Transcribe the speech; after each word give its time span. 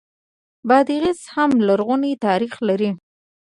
بادغیس 0.69 1.21
هم 1.35 1.51
لرغونی 1.67 2.13
تاریخ 2.25 2.53
لري 2.67 2.91